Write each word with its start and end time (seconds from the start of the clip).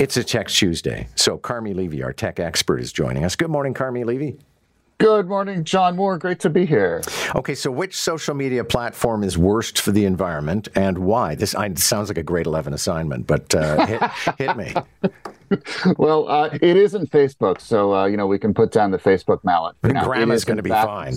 It's 0.00 0.16
a 0.16 0.24
Tech 0.24 0.48
Tuesday. 0.48 1.06
So 1.14 1.38
Carmi 1.38 1.72
Levy, 1.72 2.02
our 2.02 2.12
tech 2.12 2.40
expert, 2.40 2.80
is 2.80 2.92
joining 2.92 3.24
us. 3.24 3.36
Good 3.36 3.48
morning, 3.48 3.74
Carmi 3.74 4.04
Levy. 4.04 4.36
Good 4.98 5.28
morning, 5.28 5.62
John 5.62 5.94
Moore. 5.94 6.18
Great 6.18 6.40
to 6.40 6.50
be 6.50 6.66
here. 6.66 7.00
Okay, 7.36 7.54
so 7.54 7.70
which 7.70 7.94
social 7.94 8.34
media 8.34 8.64
platform 8.64 9.22
is 9.22 9.38
worst 9.38 9.80
for 9.80 9.92
the 9.92 10.04
environment 10.04 10.66
and 10.74 10.98
why? 10.98 11.36
This 11.36 11.54
I, 11.54 11.72
sounds 11.74 12.08
like 12.08 12.18
a 12.18 12.24
grade 12.24 12.46
11 12.46 12.74
assignment, 12.74 13.28
but 13.28 13.54
uh, 13.54 13.86
hit, 13.86 14.02
hit, 14.38 14.56
me. 14.56 14.74
well, 15.98 16.28
uh, 16.28 16.50
it 16.52 16.76
isn't 16.76 17.10
Facebook, 17.10 17.60
so 17.60 17.94
uh, 17.94 18.06
you 18.06 18.16
know 18.16 18.26
we 18.26 18.38
can 18.38 18.54
put 18.54 18.72
down 18.72 18.90
the 18.90 18.98
Facebook 18.98 19.42
mallet. 19.44 19.76
Grandma's 19.82 20.44
going 20.44 20.56
to 20.56 20.62
be 20.62 20.70
fine. 20.70 21.16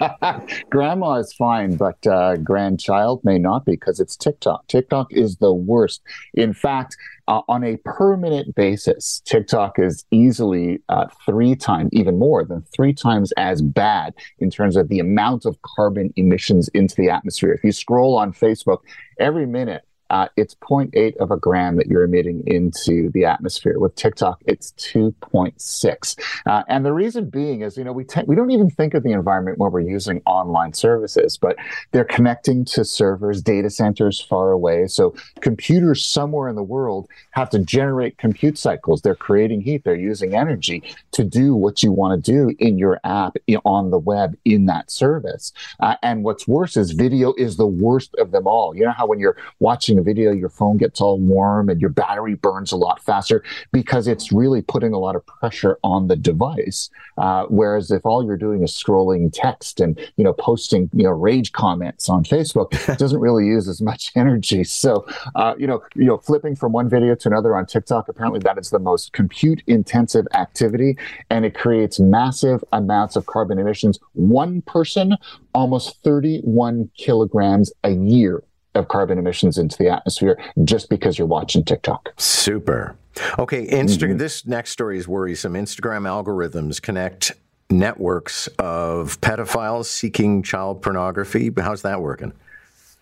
Grandma 0.70 1.14
is 1.14 1.32
fine, 1.32 1.76
but 1.76 2.04
uh, 2.06 2.36
grandchild 2.36 3.22
may 3.24 3.38
not 3.38 3.64
be 3.64 3.72
because 3.72 4.00
it's 4.00 4.16
TikTok. 4.16 4.66
TikTok 4.66 5.08
is 5.12 5.36
the 5.36 5.52
worst. 5.52 6.02
In 6.34 6.52
fact, 6.52 6.96
uh, 7.28 7.42
on 7.48 7.62
a 7.62 7.76
per 7.84 8.16
minute 8.16 8.54
basis, 8.54 9.20
TikTok 9.24 9.78
is 9.78 10.04
easily 10.10 10.80
uh, 10.88 11.06
three 11.26 11.54
times, 11.54 11.90
even 11.92 12.18
more 12.18 12.44
than 12.44 12.62
three 12.74 12.94
times 12.94 13.32
as 13.36 13.60
bad 13.60 14.14
in 14.38 14.50
terms 14.50 14.76
of 14.76 14.88
the 14.88 14.98
amount 14.98 15.44
of 15.44 15.60
carbon 15.62 16.12
emissions 16.16 16.68
into 16.68 16.94
the 16.96 17.10
atmosphere. 17.10 17.52
If 17.52 17.62
you 17.62 17.72
scroll 17.72 18.16
on 18.16 18.32
Facebook 18.32 18.78
every 19.18 19.46
minute, 19.46 19.84
uh, 20.10 20.28
it's 20.36 20.54
0.8 20.56 21.16
of 21.16 21.30
a 21.30 21.36
gram 21.36 21.76
that 21.76 21.86
you're 21.86 22.04
emitting 22.04 22.42
into 22.46 23.10
the 23.10 23.24
atmosphere. 23.24 23.78
With 23.78 23.94
TikTok, 23.94 24.42
it's 24.46 24.72
2.6. 24.72 26.18
Uh, 26.46 26.62
and 26.68 26.84
the 26.84 26.92
reason 26.92 27.28
being 27.28 27.62
is, 27.62 27.76
you 27.76 27.84
know, 27.84 27.92
we 27.92 28.04
te- 28.04 28.24
we 28.26 28.34
don't 28.34 28.50
even 28.50 28.70
think 28.70 28.94
of 28.94 29.02
the 29.02 29.12
environment 29.12 29.58
when 29.58 29.70
we're 29.70 29.80
using 29.80 30.22
online 30.26 30.72
services, 30.72 31.36
but 31.36 31.56
they're 31.92 32.04
connecting 32.04 32.64
to 32.66 32.84
servers, 32.84 33.42
data 33.42 33.70
centers 33.70 34.20
far 34.20 34.50
away. 34.52 34.86
So 34.86 35.14
computers 35.40 36.04
somewhere 36.04 36.48
in 36.48 36.56
the 36.56 36.62
world 36.62 37.08
have 37.32 37.50
to 37.50 37.58
generate 37.58 38.18
compute 38.18 38.58
cycles. 38.58 39.02
They're 39.02 39.14
creating 39.14 39.62
heat. 39.62 39.84
They're 39.84 39.94
using 39.94 40.34
energy 40.34 40.82
to 41.12 41.24
do 41.24 41.54
what 41.54 41.82
you 41.82 41.92
want 41.92 42.24
to 42.24 42.32
do 42.32 42.54
in 42.58 42.78
your 42.78 43.00
app 43.04 43.36
on 43.64 43.90
the 43.90 43.98
web 43.98 44.36
in 44.44 44.66
that 44.66 44.90
service. 44.90 45.52
Uh, 45.80 45.96
and 46.02 46.24
what's 46.24 46.48
worse 46.48 46.76
is 46.76 46.92
video 46.92 47.34
is 47.36 47.56
the 47.56 47.66
worst 47.66 48.14
of 48.18 48.30
them 48.30 48.46
all. 48.46 48.74
You 48.74 48.84
know 48.84 48.92
how 48.92 49.06
when 49.06 49.18
you're 49.18 49.36
watching 49.58 49.97
a 49.98 50.02
video, 50.02 50.32
your 50.32 50.48
phone 50.48 50.76
gets 50.76 51.00
all 51.00 51.18
warm 51.18 51.68
and 51.68 51.80
your 51.80 51.90
battery 51.90 52.34
burns 52.34 52.72
a 52.72 52.76
lot 52.76 53.02
faster 53.02 53.42
because 53.72 54.06
it's 54.06 54.32
really 54.32 54.62
putting 54.62 54.92
a 54.92 54.98
lot 54.98 55.16
of 55.16 55.24
pressure 55.26 55.78
on 55.82 56.08
the 56.08 56.16
device. 56.16 56.90
Uh, 57.16 57.44
whereas 57.48 57.90
if 57.90 58.06
all 58.06 58.24
you're 58.24 58.36
doing 58.36 58.62
is 58.62 58.72
scrolling 58.72 59.30
text 59.32 59.80
and 59.80 59.98
you 60.16 60.24
know 60.24 60.32
posting 60.32 60.88
you 60.92 61.02
know 61.02 61.10
rage 61.10 61.52
comments 61.52 62.08
on 62.08 62.24
Facebook, 62.24 62.72
it 62.88 62.98
doesn't 62.98 63.20
really 63.20 63.46
use 63.46 63.68
as 63.68 63.82
much 63.82 64.12
energy. 64.16 64.64
So 64.64 65.06
uh, 65.34 65.54
you 65.58 65.66
know 65.66 65.82
you 65.94 66.04
know 66.04 66.18
flipping 66.18 66.54
from 66.54 66.72
one 66.72 66.88
video 66.88 67.14
to 67.14 67.28
another 67.28 67.56
on 67.56 67.66
TikTok, 67.66 68.08
apparently 68.08 68.40
that 68.40 68.58
is 68.58 68.70
the 68.70 68.78
most 68.78 69.12
compute 69.12 69.62
intensive 69.66 70.26
activity, 70.34 70.96
and 71.30 71.44
it 71.44 71.54
creates 71.54 71.98
massive 71.98 72.62
amounts 72.72 73.16
of 73.16 73.26
carbon 73.26 73.58
emissions. 73.58 73.98
One 74.12 74.62
person, 74.62 75.16
almost 75.54 76.02
31 76.02 76.90
kilograms 76.96 77.72
a 77.82 77.90
year 77.90 78.42
of 78.78 78.88
carbon 78.88 79.18
emissions 79.18 79.58
into 79.58 79.76
the 79.76 79.88
atmosphere 79.88 80.38
just 80.64 80.88
because 80.88 81.18
you're 81.18 81.26
watching 81.26 81.64
TikTok. 81.64 82.12
Super. 82.16 82.96
Okay, 83.38 83.66
Insta- 83.66 84.08
mm-hmm. 84.08 84.18
this 84.18 84.46
next 84.46 84.70
story 84.70 84.98
is 84.98 85.08
worrisome. 85.08 85.54
Instagram 85.54 86.02
algorithms 86.02 86.80
connect 86.80 87.32
networks 87.70 88.46
of 88.58 89.20
pedophiles 89.20 89.86
seeking 89.86 90.42
child 90.42 90.82
pornography. 90.82 91.50
How's 91.56 91.82
that 91.82 92.00
working? 92.00 92.32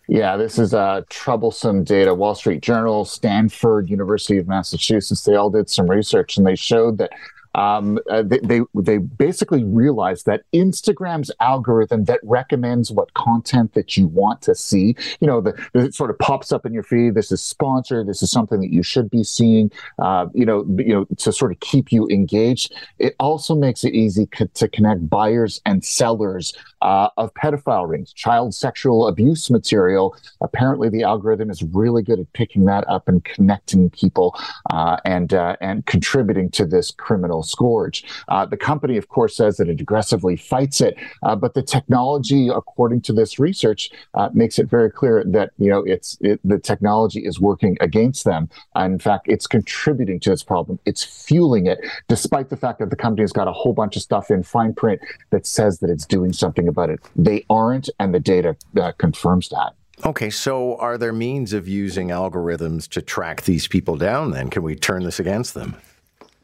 Yeah, 0.09 0.37
this 0.37 0.59
is 0.59 0.73
uh, 0.73 1.03
troublesome 1.11 1.83
data. 1.83 2.15
Wall 2.15 2.35
Street 2.35 2.63
Journal, 2.63 3.05
Stanford, 3.05 3.91
University 3.91 4.39
of 4.39 4.47
Massachusetts, 4.47 5.25
they 5.25 5.35
all 5.35 5.51
did 5.51 5.69
some 5.69 5.91
research 5.91 6.37
and 6.37 6.47
they 6.47 6.55
showed 6.55 6.99
that 6.99 7.11
um, 7.57 7.99
uh, 8.11 8.23
they, 8.23 8.39
they, 8.41 8.61
they 8.75 8.99
basically 8.99 9.65
realized 9.65 10.27
that 10.27 10.43
Instagram's 10.53 11.31
algorithm 11.41 12.05
that 12.05 12.21
recommends 12.23 12.93
what 12.93 13.13
content 13.15 13.73
that 13.73 13.97
you 13.97 14.07
want 14.07 14.43
to 14.43 14.55
see, 14.55 14.95
you 15.21 15.27
know, 15.27 15.41
the, 15.41 15.55
it 15.75 15.95
sort 15.95 16.11
of 16.11 16.19
pops 16.19 16.53
up 16.53 16.67
in 16.67 16.75
your 16.75 16.83
feed. 16.83 17.15
This 17.15 17.33
is 17.33 17.43
sponsored. 17.43 18.07
This 18.07 18.23
is 18.23 18.31
something 18.31 18.61
that 18.61 18.73
you 18.73 18.83
should 18.83 19.11
be 19.11 19.25
seeing. 19.25 19.73
Uh, 19.99 20.27
you 20.35 20.45
know, 20.45 20.67
you 20.77 20.93
know, 20.95 21.07
to 21.17 21.33
sort 21.33 21.51
of 21.51 21.59
keep 21.61 21.91
you 21.91 22.07
engaged. 22.09 22.75
It 22.99 23.17
also 23.19 23.55
makes 23.55 23.85
it 23.85 23.95
easy 23.95 24.27
to 24.27 24.69
connect 24.69 25.09
buyers 25.09 25.61
and 25.65 25.83
sellers 25.83 26.55
uh, 26.83 27.09
of 27.17 27.33
pedophile 27.35 27.89
rings, 27.89 28.13
child 28.13 28.55
sexual 28.55 29.09
abuse 29.09 29.51
material. 29.51 30.15
Apparently, 30.43 30.91
the 30.91 31.03
algorithm 31.03 31.51
is 31.51 31.63
really 31.63 32.03
good 32.03 32.21
at 32.21 32.31
picking 32.35 32.67
that 32.67 32.87
up 32.89 33.09
and 33.09 33.25
connecting 33.25 33.89
people 33.91 34.39
uh, 34.71 34.99
and 35.05 35.33
uh, 35.33 35.57
and 35.61 35.87
contributing 35.87 36.51
to 36.51 36.67
this 36.67 36.91
criminal 36.91 37.43
scourge. 37.47 38.05
Uh, 38.29 38.45
the 38.47 38.57
company, 38.57 38.97
of 38.97 39.09
course, 39.09 39.37
says 39.37 39.57
that 39.57 39.69
it 39.69 39.81
aggressively 39.81 40.37
fights 40.37 40.81
it, 40.81 40.97
uh, 41.23 41.37
but 41.37 41.55
the 41.55 41.63
technology, 41.63 42.49
according 42.49 43.01
to 43.03 43.13
this 43.13 43.39
research, 43.39 43.91
uh, 44.15 44.29
makes 44.33 44.59
it 44.59 44.69
very 44.69 44.91
clear 44.91 45.25
that 45.25 45.51
you 45.59 45.71
know 45.71 45.83
it's 45.85 46.19
it, 46.21 46.41
the 46.45 46.59
technology 46.59 47.21
is 47.21 47.41
working 47.41 47.77
against 47.81 48.25
them. 48.25 48.49
And 48.75 48.95
in 48.95 48.99
fact, 48.99 49.27
it's 49.29 49.47
contributing 49.47 50.21
to 50.21 50.31
this 50.31 50.43
problem. 50.43 50.79
It's 50.85 51.05
fueling 51.05 51.67
it, 51.67 51.79
despite 52.09 52.51
the 52.51 52.57
fact 52.57 52.79
that 52.81 52.91
the 52.91 52.97
company 52.97 53.23
has 53.23 53.33
got 53.33 53.49
a 53.49 53.53
whole 53.53 53.73
bunch 53.73 53.97
of 53.97 54.03
stuff 54.03 54.31
in 54.31 54.43
fine 54.43 54.75
print 54.75 55.01
that 55.31 55.47
says 55.47 55.79
that 55.81 55.91
it's 55.91 56.07
doing 56.07 56.33
something 56.33 56.69
about 56.69 56.91
it. 56.91 57.01
They 57.15 57.45
aren't, 57.49 57.89
and 57.99 58.15
the 58.15 58.21
data 58.21 58.57
uh, 58.81 58.93
confirms 58.99 59.49
that. 59.51 59.75
Okay, 60.05 60.29
so 60.29 60.77
are 60.77 60.99
there 60.99 61.13
means 61.13 61.55
of 61.55 61.67
using 61.67 62.09
algorithms 62.09 62.87
to 62.91 63.01
track 63.01 63.43
these 63.43 63.67
people 63.67 63.97
down 63.97 64.31
then? 64.31 64.51
Can 64.51 64.63
we 64.63 64.77
turn 64.77 65.05
this 65.05 65.19
against 65.19 65.55
them? 65.55 65.77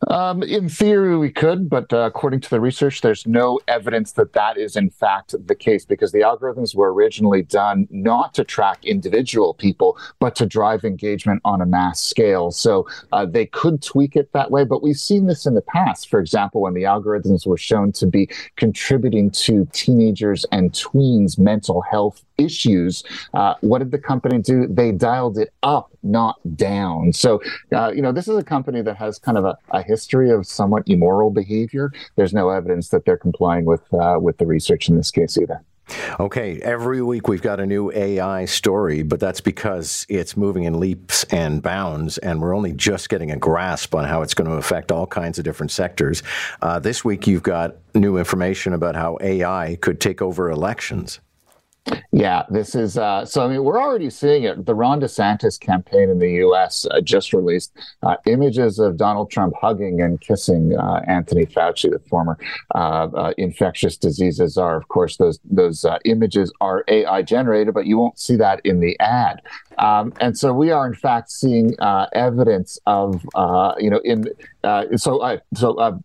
Um, 0.09 0.43
in 0.43 0.69
theory, 0.69 1.17
we 1.17 1.31
could, 1.31 1.71
but 1.71 1.93
uh, 1.93 1.99
according 1.99 2.41
to 2.41 2.51
the 2.51 2.61
research, 2.61 3.01
there's 3.01 3.27
no 3.27 3.61
evidence 3.69 4.13
that 4.13 4.33
that 4.33 4.59
is 4.59 4.77
in 4.77 4.91
fact 4.91 5.35
the 5.47 5.55
case 5.55 5.85
because 5.85 6.13
the 6.13 6.21
algorithms 6.21 6.75
were 6.75 6.93
originally 6.93 7.43
done 7.43 7.87
not 7.91 8.35
to 8.35 8.45
track 8.45 8.85
individual 8.85 9.55
people, 9.55 9.97
but 10.19 10.35
to 10.37 10.47
drive 10.47 10.85
engagement 10.85 11.41
on 11.45 11.61
a 11.61 11.67
mass 11.67 12.01
scale. 12.01 12.51
So 12.51 12.87
uh, 13.13 13.27
they 13.27 13.47
could 13.47 13.83
tweak 13.83 14.17
it 14.17 14.33
that 14.33 14.51
way, 14.51 14.65
but 14.65 14.83
we've 14.83 14.97
seen 14.97 15.27
this 15.27 15.47
in 15.47 15.55
the 15.55 15.63
past. 15.63 16.09
For 16.09 16.19
example, 16.21 16.61
when 16.63 16.75
the 16.75 16.83
algorithms 16.83 17.47
were 17.47 17.57
shown 17.57 17.93
to 17.93 18.07
be 18.07 18.29
contributing 18.57 19.31
to 19.31 19.69
teenagers 19.73 20.45
and 20.51 20.73
tweens' 20.73 21.39
mental 21.39 21.83
health 21.83 22.25
issues, 22.39 23.05
uh, 23.35 23.55
what 23.61 23.79
did 23.79 23.91
the 23.91 23.99
company 23.99 24.41
do? 24.41 24.67
They 24.67 24.93
dialed 24.93 25.39
it 25.39 25.53
up, 25.63 25.93
not 26.03 26.37
down. 26.57 27.13
So, 27.13 27.41
uh, 27.73 27.93
you 27.95 28.03
know, 28.03 28.13
this 28.13 28.27
is 28.27 28.37
a 28.37 28.43
company 28.43 28.83
that 28.83 28.97
has 28.97 29.19
kind 29.19 29.39
of 29.39 29.45
a, 29.45 29.57
a 29.71 29.83
history 29.93 30.31
of 30.31 30.47
somewhat 30.47 30.83
immoral 30.87 31.31
behavior. 31.31 31.93
There's 32.17 32.33
no 32.33 32.49
evidence 32.51 32.89
that 32.89 33.05
they're 33.05 33.25
complying 33.29 33.65
with 33.73 33.85
uh, 33.93 34.19
with 34.27 34.37
the 34.39 34.47
research 34.47 34.89
in 34.89 34.97
this 34.97 35.11
case 35.11 35.37
either. 35.39 35.61
Okay, 36.19 36.61
every 36.63 37.03
week 37.03 37.29
we've 37.29 37.43
got 37.43 37.61
a 37.61 37.67
new 37.67 37.91
AI 37.93 38.45
story, 38.47 39.03
but 39.03 39.21
that's 39.21 39.41
because 39.41 40.07
it's 40.09 40.37
moving 40.37 40.65
in 40.65 40.81
leaps 40.81 41.25
and 41.25 41.63
bounds, 41.63 42.19
and 42.19 42.41
we're 42.41 42.55
only 42.55 42.73
just 42.73 43.09
getting 43.09 43.31
a 43.31 43.37
grasp 43.37 43.95
on 43.95 44.05
how 44.05 44.23
it's 44.23 44.35
going 44.35 44.49
to 44.49 44.57
affect 44.57 44.91
all 44.91 45.07
kinds 45.07 45.39
of 45.39 45.45
different 45.45 45.71
sectors. 45.71 46.23
Uh, 46.63 46.79
this 46.79 47.05
week 47.05 47.27
you've 47.27 47.43
got 47.43 47.77
new 47.95 48.17
information 48.17 48.73
about 48.73 48.95
how 48.95 49.19
AI 49.21 49.77
could 49.81 50.01
take 50.01 50.23
over 50.23 50.51
elections. 50.51 51.21
Yeah, 52.13 52.45
this 52.49 52.75
is 52.75 52.97
uh, 52.97 53.25
so. 53.25 53.45
I 53.45 53.49
mean, 53.49 53.65
we're 53.65 53.81
already 53.81 54.11
seeing 54.11 54.45
it. 54.45 54.67
The 54.67 54.75
Ron 54.75 55.01
DeSantis 55.01 55.59
campaign 55.59 56.11
in 56.11 56.19
the 56.19 56.31
U.S. 56.45 56.87
Uh, 56.91 57.01
just 57.01 57.33
released 57.33 57.73
uh, 58.03 58.17
images 58.27 58.79
of 58.79 58.97
Donald 58.97 59.31
Trump 59.31 59.55
hugging 59.61 60.01
and 60.01 60.21
kissing 60.21 60.77
uh, 60.79 61.01
Anthony 61.09 61.45
Fauci, 61.45 61.91
the 61.91 61.99
former 62.11 62.39
uh, 62.75 63.09
uh, 63.17 63.33
infectious 63.37 63.97
diseases 63.97 64.55
czar. 64.55 64.77
Of 64.77 64.89
course, 64.89 65.17
those 65.17 65.41
those 65.45 65.85
images 66.05 66.53
are 66.61 66.85
AI 66.87 67.23
generated, 67.23 67.75
but 67.75 67.87
you 67.87 67.99
won't 67.99 68.19
see 68.19 68.37
that 68.37 68.61
in 68.65 68.81
the 68.81 68.99
ad. 69.01 69.43
Um, 69.79 70.13
and 70.21 70.39
so 70.39 70.53
we 70.53 70.71
are, 70.71 70.87
in 70.87 70.95
fact, 70.95 71.31
seeing 71.31 71.75
evidence 72.13 72.79
of 72.87 73.23
you 73.79 73.91
know 73.91 74.01
in 74.05 74.27
so 74.97 75.23
I 75.23 75.41
so 75.55 76.01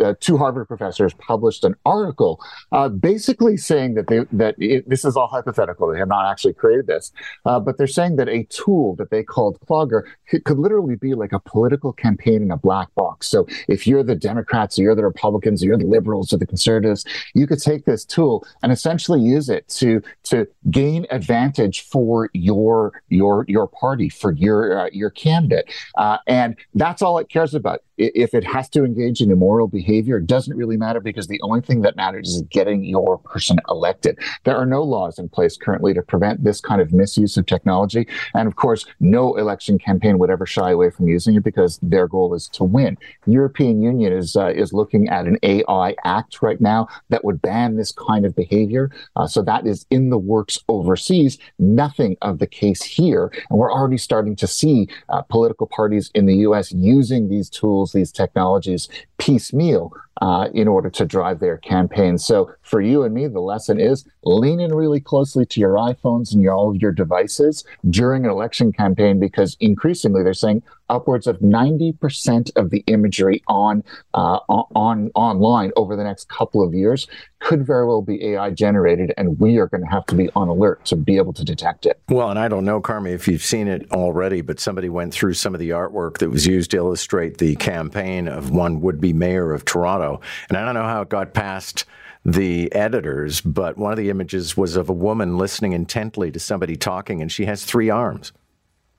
uh, 0.00 0.14
two 0.20 0.36
Harvard 0.36 0.68
professors 0.68 1.14
published 1.14 1.64
an 1.64 1.74
article 1.84 2.40
uh, 2.72 2.88
basically 2.88 3.56
saying 3.56 3.94
that 3.94 4.06
they 4.08 4.20
that 4.32 4.54
it, 4.58 4.88
this 4.88 5.04
is 5.04 5.16
all 5.16 5.28
hypothetical. 5.28 5.90
They 5.92 5.98
have 5.98 6.08
not 6.08 6.30
actually 6.30 6.54
created 6.54 6.86
this, 6.86 7.12
uh, 7.44 7.60
but 7.60 7.78
they're 7.78 7.86
saying 7.86 8.16
that 8.16 8.28
a 8.28 8.44
tool 8.44 8.96
that 8.96 9.10
they 9.10 9.22
called 9.22 9.58
Clogger 9.60 10.02
could 10.44 10.58
literally 10.58 10.96
be 10.96 11.14
like 11.14 11.32
a 11.32 11.40
political 11.40 11.92
campaign 11.92 12.42
in 12.42 12.50
a 12.50 12.56
black 12.56 12.94
box. 12.94 13.26
So 13.28 13.46
if 13.68 13.86
you're 13.86 14.02
the 14.02 14.14
Democrats, 14.14 14.78
or 14.78 14.82
you're 14.82 14.94
the 14.94 15.04
Republicans, 15.04 15.62
or 15.62 15.66
you're 15.66 15.78
the 15.78 15.86
liberals, 15.86 16.32
or 16.32 16.38
the 16.38 16.46
conservatives, 16.46 17.04
you 17.34 17.46
could 17.46 17.60
take 17.60 17.84
this 17.84 18.04
tool 18.04 18.46
and 18.62 18.72
essentially 18.72 19.20
use 19.20 19.48
it 19.48 19.68
to 19.68 20.02
to 20.24 20.46
gain 20.70 21.06
advantage 21.10 21.82
for 21.82 22.30
your 22.32 23.02
your 23.08 23.44
your 23.48 23.66
party 23.66 24.08
for 24.08 24.32
your 24.32 24.86
uh, 24.86 24.90
your 24.92 25.10
candidate, 25.10 25.72
uh, 25.96 26.18
and 26.26 26.56
that's 26.74 27.02
all 27.02 27.18
it 27.18 27.28
cares 27.28 27.54
about 27.54 27.80
if 27.98 28.34
it 28.34 28.44
has 28.44 28.68
to 28.70 28.84
engage 28.84 29.20
in 29.20 29.30
immoral 29.30 29.68
behavior, 29.68 30.18
it 30.18 30.26
doesn't 30.26 30.56
really 30.56 30.76
matter 30.76 31.00
because 31.00 31.26
the 31.26 31.40
only 31.42 31.60
thing 31.60 31.82
that 31.82 31.96
matters 31.96 32.28
is 32.28 32.42
getting 32.42 32.84
your 32.84 33.18
person 33.18 33.58
elected. 33.68 34.18
There 34.44 34.56
are 34.56 34.66
no 34.66 34.82
laws 34.82 35.18
in 35.18 35.28
place 35.28 35.56
currently 35.56 35.94
to 35.94 36.02
prevent 36.02 36.44
this 36.44 36.60
kind 36.60 36.80
of 36.80 36.92
misuse 36.92 37.36
of 37.36 37.46
technology. 37.46 38.06
And 38.34 38.46
of 38.46 38.56
course, 38.56 38.86
no 39.00 39.36
election 39.36 39.78
campaign 39.78 40.18
would 40.18 40.30
ever 40.30 40.46
shy 40.46 40.70
away 40.70 40.90
from 40.90 41.08
using 41.08 41.34
it 41.34 41.44
because 41.44 41.78
their 41.82 42.06
goal 42.06 42.34
is 42.34 42.48
to 42.50 42.64
win. 42.64 42.96
The 43.26 43.32
European 43.32 43.82
Union 43.82 44.12
is 44.12 44.36
uh, 44.36 44.48
is 44.48 44.72
looking 44.72 45.08
at 45.08 45.26
an 45.26 45.38
AI 45.42 45.94
Act 46.04 46.42
right 46.42 46.60
now 46.60 46.88
that 47.08 47.24
would 47.24 47.42
ban 47.42 47.76
this 47.76 47.92
kind 47.92 48.24
of 48.24 48.34
behavior. 48.34 48.90
Uh, 49.16 49.26
so 49.26 49.42
that 49.42 49.66
is 49.66 49.86
in 49.90 50.10
the 50.10 50.18
works 50.18 50.58
overseas. 50.68 51.38
Nothing 51.58 52.16
of 52.22 52.38
the 52.38 52.46
case 52.46 52.82
here, 52.82 53.32
and 53.50 53.58
we're 53.58 53.72
already 53.72 53.98
starting 53.98 54.36
to 54.36 54.46
see 54.46 54.88
uh, 55.08 55.22
political 55.22 55.66
parties 55.66 56.10
in 56.14 56.26
the 56.26 56.36
U.S. 56.36 56.72
using 56.72 57.28
these 57.28 57.50
tools, 57.50 57.87
these 57.92 58.12
technologies 58.12 58.88
piecemeal 59.18 59.92
uh, 60.20 60.48
in 60.54 60.68
order 60.68 60.90
to 60.90 61.04
drive 61.04 61.40
their 61.40 61.58
campaigns. 61.58 62.24
So 62.24 62.52
for 62.62 62.80
you 62.80 63.02
and 63.02 63.14
me, 63.14 63.26
the 63.26 63.40
lesson 63.40 63.80
is 63.80 64.04
lean 64.24 64.60
in 64.60 64.74
really 64.74 65.00
closely 65.00 65.46
to 65.46 65.60
your 65.60 65.74
iPhones 65.74 66.32
and 66.32 66.42
your, 66.42 66.54
all 66.54 66.70
of 66.70 66.76
your 66.76 66.92
devices 66.92 67.64
during 67.88 68.24
an 68.24 68.30
election 68.30 68.72
campaign 68.72 69.20
because 69.20 69.56
increasingly 69.60 70.22
they're 70.22 70.34
saying 70.34 70.62
upwards 70.90 71.26
of 71.26 71.38
90% 71.40 72.50
of 72.56 72.70
the 72.70 72.82
imagery 72.86 73.42
on 73.46 73.84
uh, 74.14 74.38
on 74.48 75.10
online 75.14 75.70
over 75.76 75.96
the 75.96 76.04
next 76.04 76.28
couple 76.28 76.62
of 76.62 76.74
years 76.74 77.06
could 77.40 77.64
very 77.64 77.86
well 77.86 78.02
be 78.02 78.32
AI 78.32 78.50
generated, 78.50 79.12
and 79.16 79.38
we 79.38 79.58
are 79.58 79.66
going 79.66 79.82
to 79.82 79.86
have 79.86 80.04
to 80.06 80.14
be 80.14 80.28
on 80.34 80.48
alert 80.48 80.84
to 80.86 80.96
be 80.96 81.16
able 81.16 81.32
to 81.32 81.44
detect 81.44 81.86
it. 81.86 82.00
Well, 82.08 82.30
and 82.30 82.38
I 82.38 82.48
don't 82.48 82.64
know, 82.64 82.80
Carmi, 82.80 83.12
if 83.12 83.28
you've 83.28 83.42
seen 83.42 83.68
it 83.68 83.90
already, 83.92 84.40
but 84.40 84.58
somebody 84.58 84.88
went 84.88 85.12
through 85.14 85.34
some 85.34 85.54
of 85.54 85.60
the 85.60 85.70
artwork 85.70 86.18
that 86.18 86.30
was 86.30 86.46
used 86.46 86.72
to 86.72 86.78
illustrate 86.78 87.38
the 87.38 87.54
campaign 87.56 88.26
of 88.26 88.50
one 88.50 88.80
would-be 88.80 89.12
mayor 89.12 89.52
of 89.52 89.64
Toronto, 89.64 90.07
and 90.48 90.56
I 90.56 90.64
don't 90.64 90.74
know 90.74 90.82
how 90.82 91.02
it 91.02 91.08
got 91.08 91.34
past 91.34 91.84
the 92.24 92.72
editors, 92.72 93.40
but 93.40 93.78
one 93.78 93.92
of 93.92 93.98
the 93.98 94.10
images 94.10 94.56
was 94.56 94.76
of 94.76 94.88
a 94.88 94.92
woman 94.92 95.38
listening 95.38 95.72
intently 95.72 96.30
to 96.32 96.38
somebody 96.38 96.76
talking, 96.76 97.22
and 97.22 97.30
she 97.30 97.46
has 97.46 97.64
three 97.64 97.90
arms. 97.90 98.32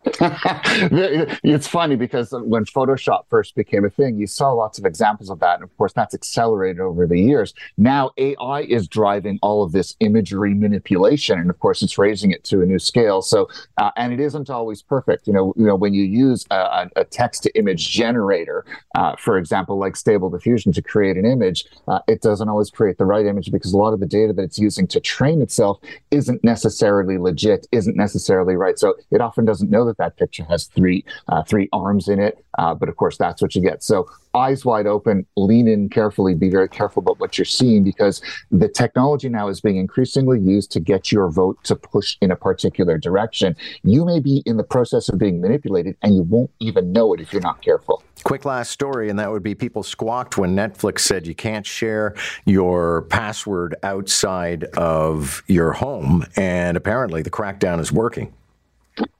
it's 0.05 1.67
funny 1.67 1.97
because 1.97 2.31
when 2.31 2.63
Photoshop 2.63 3.23
first 3.29 3.53
became 3.55 3.83
a 3.83 3.89
thing, 3.89 4.17
you 4.17 4.27
saw 4.27 4.51
lots 4.53 4.79
of 4.79 4.85
examples 4.85 5.29
of 5.29 5.39
that. 5.39 5.55
And 5.55 5.63
of 5.63 5.75
course, 5.77 5.91
that's 5.91 6.13
accelerated 6.13 6.79
over 6.79 7.05
the 7.05 7.19
years. 7.19 7.53
Now, 7.77 8.11
AI 8.17 8.61
is 8.61 8.87
driving 8.87 9.39
all 9.41 9.61
of 9.61 9.73
this 9.73 9.97
imagery 9.99 10.53
manipulation. 10.53 11.37
And 11.37 11.49
of 11.49 11.59
course, 11.59 11.81
it's 11.81 11.97
raising 11.97 12.31
it 12.31 12.45
to 12.45 12.61
a 12.61 12.65
new 12.65 12.79
scale. 12.79 13.21
So, 13.21 13.49
uh, 13.77 13.91
and 13.97 14.13
it 14.13 14.21
isn't 14.21 14.49
always 14.49 14.81
perfect. 14.81 15.27
You 15.27 15.33
know, 15.33 15.53
you 15.57 15.65
know 15.65 15.75
when 15.75 15.93
you 15.93 16.03
use 16.05 16.45
a, 16.49 16.89
a 16.95 17.03
text 17.03 17.43
to 17.43 17.57
image 17.57 17.89
generator, 17.89 18.65
uh, 18.95 19.17
for 19.17 19.37
example, 19.37 19.77
like 19.77 19.97
Stable 19.97 20.29
Diffusion 20.29 20.71
to 20.73 20.81
create 20.81 21.17
an 21.17 21.25
image, 21.25 21.65
uh, 21.89 21.99
it 22.07 22.21
doesn't 22.21 22.47
always 22.47 22.69
create 22.69 22.97
the 22.97 23.05
right 23.05 23.25
image 23.25 23.51
because 23.51 23.73
a 23.73 23.77
lot 23.77 23.93
of 23.93 23.99
the 23.99 24.05
data 24.05 24.31
that 24.31 24.43
it's 24.43 24.59
using 24.59 24.87
to 24.87 25.01
train 25.01 25.41
itself 25.41 25.79
isn't 26.09 26.41
necessarily 26.41 27.17
legit, 27.17 27.67
isn't 27.73 27.97
necessarily 27.97 28.55
right. 28.55 28.79
So 28.79 28.95
it 29.11 29.19
often 29.19 29.43
doesn't 29.43 29.69
know 29.69 29.88
that 29.97 30.09
that 30.09 30.17
picture 30.17 30.43
has 30.45 30.65
three 30.67 31.03
uh, 31.27 31.43
three 31.43 31.69
arms 31.73 32.07
in 32.07 32.19
it. 32.19 32.43
Uh, 32.57 32.73
but 32.73 32.89
of 32.89 32.95
course, 32.95 33.17
that's 33.17 33.41
what 33.41 33.55
you 33.55 33.61
get. 33.61 33.83
So 33.83 34.07
eyes 34.33 34.65
wide 34.65 34.87
open, 34.87 35.25
lean 35.35 35.67
in 35.67 35.89
carefully, 35.89 36.35
be 36.35 36.49
very 36.49 36.67
careful 36.67 37.01
about 37.01 37.19
what 37.19 37.37
you're 37.37 37.45
seeing 37.45 37.83
because 37.83 38.21
the 38.51 38.67
technology 38.67 39.29
now 39.29 39.47
is 39.47 39.61
being 39.61 39.77
increasingly 39.77 40.39
used 40.39 40.71
to 40.71 40.79
get 40.79 41.11
your 41.11 41.29
vote 41.29 41.57
to 41.63 41.75
push 41.75 42.17
in 42.21 42.31
a 42.31 42.35
particular 42.35 42.97
direction. 42.97 43.55
You 43.83 44.05
may 44.05 44.19
be 44.19 44.43
in 44.45 44.57
the 44.57 44.63
process 44.63 45.09
of 45.09 45.19
being 45.19 45.41
manipulated 45.41 45.95
and 46.01 46.15
you 46.15 46.23
won't 46.23 46.51
even 46.59 46.91
know 46.91 47.13
it 47.13 47.21
if 47.21 47.31
you're 47.31 47.41
not 47.41 47.61
careful. 47.61 48.03
Quick 48.23 48.43
last 48.43 48.71
story, 48.71 49.09
and 49.09 49.17
that 49.17 49.31
would 49.31 49.43
be 49.43 49.55
people 49.55 49.81
squawked 49.81 50.37
when 50.37 50.53
Netflix 50.53 50.99
said 50.99 51.25
you 51.25 51.35
can't 51.35 51.65
share 51.65 52.15
your 52.45 53.03
password 53.03 53.75
outside 53.81 54.65
of 54.75 55.41
your 55.47 55.71
home. 55.71 56.25
And 56.35 56.75
apparently 56.75 57.21
the 57.21 57.29
crackdown 57.29 57.79
is 57.79 57.93
working. 57.93 58.33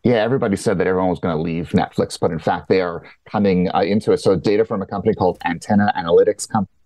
Yeah, 0.03 0.15
everybody 0.15 0.55
said 0.55 0.77
that 0.79 0.87
everyone 0.87 1.09
was 1.09 1.19
going 1.19 1.35
to 1.35 1.41
leave 1.41 1.69
Netflix, 1.69 2.19
but 2.19 2.31
in 2.31 2.39
fact, 2.39 2.69
they 2.69 2.81
are 2.81 3.03
coming 3.29 3.69
uh, 3.73 3.81
into 3.81 4.11
it. 4.11 4.17
So, 4.19 4.35
data 4.35 4.65
from 4.65 4.81
a 4.81 4.85
company 4.85 5.13
called 5.13 5.37
Antenna 5.45 5.93
Analytics 5.95 6.47
Company 6.49 6.78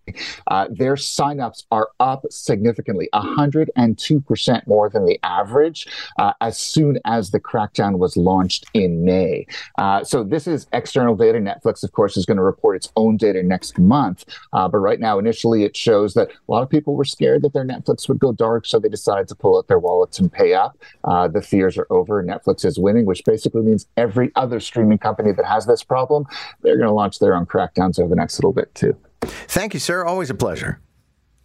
uh, 0.48 0.68
their 0.70 0.96
signups 0.96 1.64
are 1.72 1.90
up 2.00 2.26
significantly, 2.30 3.10
102% 3.14 4.68
more 4.68 4.90
than 4.90 5.06
the 5.06 5.20
average 5.24 5.88
uh, 6.20 6.34
as 6.42 6.58
soon 6.58 7.00
as 7.06 7.32
the 7.32 7.40
crackdown 7.40 7.98
was 7.98 8.18
launched 8.18 8.66
in 8.74 9.06
May. 9.06 9.46
Uh, 9.78 10.04
so 10.04 10.24
this 10.24 10.48
is 10.48 10.68
external 10.74 11.16
data. 11.16 11.40
Netflix, 11.40 11.84
of 11.84 11.92
course, 11.92 12.18
is 12.18 12.26
going 12.26 12.38
to 12.38 12.44
report 12.44 12.76
its 12.76 12.92
own 12.96 13.18
data 13.18 13.44
next 13.44 13.80
month. 13.80 14.26
Uh, 14.54 14.68
but 14.68 14.78
right 14.80 15.00
now, 15.00 15.20
initially, 15.20 15.64
it 15.64 15.76
shows 15.76 16.14
that 16.14 16.30
a 16.30 16.52
lot 16.52 16.64
of 16.64 16.70
people 16.70 16.96
were 16.96 17.06
scared 17.06 17.42
that 17.42 17.54
their 17.54 17.66
Netflix 17.66 18.08
would 18.08 18.20
go 18.20 18.32
dark, 18.32 18.66
so 18.66 18.80
they 18.80 18.90
decided 18.90 19.28
to 19.28 19.36
pull 19.36 19.58
out 19.58 19.68
their 19.68 19.80
wallets 19.80 20.20
and 20.20 20.32
pay 20.32 20.54
up. 20.54 20.78
Uh, 21.04 21.28
the 21.28 21.42
fears 21.42 21.78
are 21.78 21.88
over. 21.90 22.24
Netflix 22.24 22.66
is 22.66 22.80
winning, 22.80 23.06
which 23.06 23.24
basically 23.26 23.62
means 23.62 23.88
every 23.98 24.32
other 24.36 24.60
streaming 24.60 24.98
company 24.98 25.32
that 25.32 25.46
has 25.46 25.66
this 25.66 25.84
problem, 25.84 26.26
they're 26.62 26.78
going 26.78 26.88
to 26.88 26.94
launch 26.94 27.20
their 27.20 27.36
own 27.36 27.46
crackdowns 27.46 28.00
over 28.00 28.10
the 28.10 28.16
next 28.16 28.40
little 28.40 28.54
bit 28.54 28.74
too. 28.76 28.96
Thank 29.26 29.74
you, 29.74 29.80
sir. 29.80 30.04
Always 30.04 30.30
a 30.30 30.36
pleasure. 30.36 30.80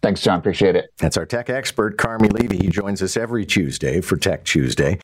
Thanks, 0.01 0.21
John. 0.21 0.39
Appreciate 0.39 0.75
it. 0.75 0.91
That's 0.97 1.17
our 1.17 1.25
tech 1.25 1.49
expert, 1.49 1.97
Carmi 1.97 2.31
Levy. 2.31 2.57
He 2.57 2.69
joins 2.69 3.01
us 3.01 3.17
every 3.17 3.45
Tuesday 3.45 3.99
for 3.99 4.15
Tech 4.15 4.45
Tuesday. 4.45 4.97